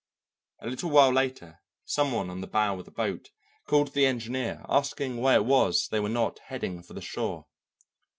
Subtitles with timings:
[0.61, 3.29] A little while later some one on the bow of the boat
[3.67, 7.45] called to the engineer asking why it was they were not heading for the shore.